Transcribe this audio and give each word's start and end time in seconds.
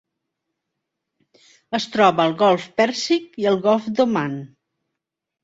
Es 1.79 1.85
troba 1.97 2.25
al 2.25 2.33
Golf 2.41 2.65
Pèrsic 2.81 3.39
i 3.45 3.49
al 3.53 3.61
Golf 3.69 3.93
d'Oman. 4.01 4.43